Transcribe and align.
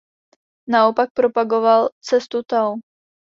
Naopak 0.67 1.09
propagoval 1.13 1.89
„cestu 2.03 2.43
tao“. 2.47 2.75